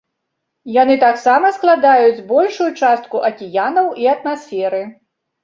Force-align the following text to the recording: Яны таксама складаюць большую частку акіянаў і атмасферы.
Яны 0.77 0.95
таксама 1.03 1.51
складаюць 1.57 2.25
большую 2.33 2.69
частку 2.81 3.23
акіянаў 3.31 3.93
і 4.01 4.11
атмасферы. 4.17 4.83